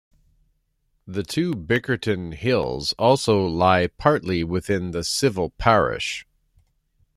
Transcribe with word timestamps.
The 1.05 1.21
two 1.21 1.53
Bickerton 1.53 2.31
Hills 2.33 2.93
also 2.97 3.45
lie 3.45 3.85
partly 3.85 4.43
within 4.43 4.89
the 4.89 5.03
civil 5.03 5.51
parish. 5.51 6.25